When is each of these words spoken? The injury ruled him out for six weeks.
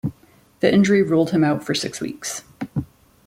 The 0.61 0.73
injury 0.73 1.03
ruled 1.03 1.29
him 1.29 1.43
out 1.43 1.63
for 1.63 1.75
six 1.75 2.01
weeks. 2.01 2.43